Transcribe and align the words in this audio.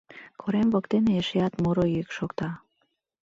Корем 0.41 0.67
воктене 0.73 1.11
эшеат 1.21 1.53
муро 1.61 1.85
йӱк 1.95 2.09
шокта. 2.17 2.49